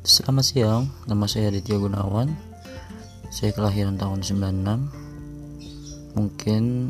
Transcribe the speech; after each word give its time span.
Selamat 0.00 0.48
siang, 0.48 0.88
nama 1.04 1.28
saya 1.28 1.52
Aditya 1.52 1.76
Gunawan. 1.76 2.32
Saya 3.28 3.52
kelahiran 3.52 4.00
tahun 4.00 4.24
96 4.24 6.16
Mungkin 6.16 6.88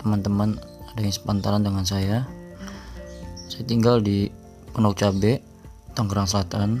teman-teman 0.00 0.56
ada 0.88 1.04
yang 1.04 1.12
sepantaran 1.12 1.60
dengan 1.60 1.84
saya. 1.84 2.24
Saya 3.52 3.68
tinggal 3.68 4.00
di 4.00 4.32
Pondok 4.72 5.04
Cabe, 5.04 5.44
Tangerang 5.92 6.24
Selatan. 6.24 6.80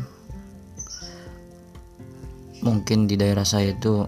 Mungkin 2.64 3.04
di 3.04 3.20
daerah 3.20 3.44
saya 3.44 3.76
itu 3.76 4.00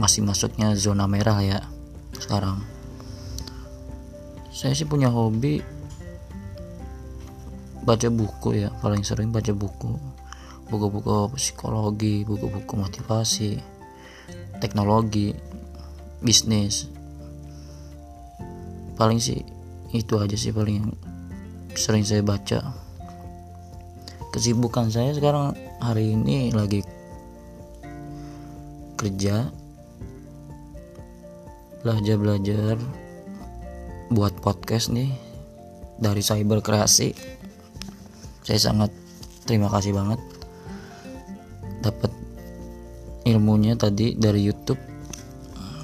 masih 0.00 0.24
masuknya 0.24 0.72
zona 0.80 1.04
merah 1.04 1.44
ya 1.44 1.60
sekarang. 2.16 2.56
Saya 4.48 4.72
sih 4.72 4.88
punya 4.88 5.12
hobi 5.12 5.60
baca 7.84 8.08
buku 8.08 8.64
ya 8.64 8.72
paling 8.80 9.04
sering 9.04 9.28
baca 9.28 9.52
buku 9.52 10.21
buku-buku 10.72 11.36
psikologi 11.36 12.24
buku-buku 12.24 12.80
motivasi 12.80 13.60
teknologi 14.56 15.36
bisnis. 16.24 16.88
Paling 18.96 19.20
sih 19.20 19.44
itu 19.92 20.16
aja 20.16 20.32
sih 20.32 20.54
paling 20.54 20.80
yang 20.80 20.90
sering 21.76 22.08
saya 22.08 22.24
baca. 22.24 22.72
Kesibukan 24.32 24.88
saya 24.88 25.12
sekarang 25.12 25.52
hari 25.76 26.16
ini 26.16 26.56
lagi 26.56 26.80
kerja 28.96 29.52
belajar-belajar 31.84 32.80
buat 34.08 34.32
podcast 34.40 34.88
nih 34.88 35.12
dari 36.00 36.24
cyber 36.24 36.64
kreasi. 36.64 37.12
Saya 38.46 38.72
sangat 38.72 38.90
terima 39.44 39.68
kasih 39.68 39.92
banget 39.92 40.31
dapat 41.82 42.14
ilmunya 43.26 43.74
tadi 43.74 44.14
dari 44.14 44.46
YouTube. 44.46 44.78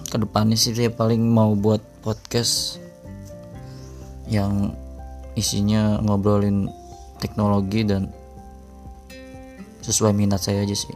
Ke 0.08 0.16
depannya 0.16 0.56
sih 0.56 0.72
saya 0.72 0.88
paling 0.88 1.20
mau 1.20 1.52
buat 1.52 1.82
podcast 2.00 2.80
yang 4.30 4.72
isinya 5.36 6.00
ngobrolin 6.00 6.70
teknologi 7.20 7.84
dan 7.84 8.08
sesuai 9.84 10.16
minat 10.16 10.40
saya 10.40 10.64
aja 10.64 10.76
sih. 10.78 10.94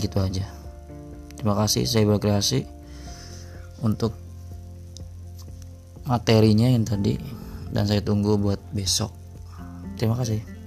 Gitu 0.00 0.16
aja. 0.16 0.48
Terima 1.36 1.56
kasih 1.58 1.84
saya 1.84 2.08
berkreasi 2.08 2.64
untuk 3.84 4.16
materinya 6.08 6.68
yang 6.68 6.84
tadi 6.84 7.20
dan 7.72 7.84
saya 7.84 8.00
tunggu 8.00 8.40
buat 8.40 8.60
besok. 8.72 9.12
Terima 10.00 10.16
kasih 10.16 10.60